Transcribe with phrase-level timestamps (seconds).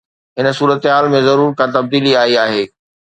[0.37, 2.63] هن صورتحال ۾ ضرور ڪا تبديلي آئي آهي.